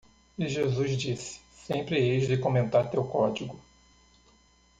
E 0.35 0.47
Jesus 0.47 0.97
disse, 0.97 1.39
Sempre 1.63 1.99
eis 2.01 2.27
de 2.27 2.35
comentar 2.39 2.89
teu 2.89 3.03
código. 3.03 3.55